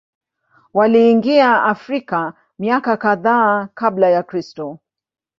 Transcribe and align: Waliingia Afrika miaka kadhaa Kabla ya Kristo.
Waliingia 0.73 1.63
Afrika 1.63 2.33
miaka 2.59 2.97
kadhaa 2.97 3.67
Kabla 3.73 4.09
ya 4.09 4.23
Kristo. 4.23 4.79